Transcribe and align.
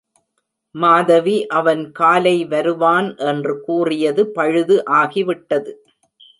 மாதவி 0.75 1.35
அவன் 1.49 1.91
காலை 1.91 2.45
வருவான் 2.45 3.15
என்று 3.27 3.53
கூறியது 3.61 4.27
பழுது 4.31 4.77
ஆகிவிட்டது. 4.93 5.71